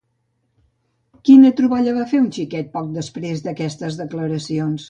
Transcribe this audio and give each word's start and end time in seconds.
Quina 1.29 1.51
troballa 1.59 1.93
va 1.99 2.07
fer 2.13 2.23
un 2.23 2.27
xiquet 2.39 2.75
poc 2.79 2.91
després 2.99 3.47
d'aquestes 3.49 4.03
declaracions? 4.05 4.77